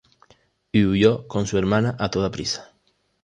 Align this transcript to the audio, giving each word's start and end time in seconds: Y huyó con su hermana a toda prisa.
Y 0.71 0.83
huyó 0.83 1.27
con 1.27 1.45
su 1.45 1.59
hermana 1.59 1.95
a 1.99 2.09
toda 2.09 2.31
prisa. 2.31 2.73